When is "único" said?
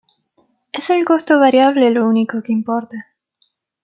2.07-2.41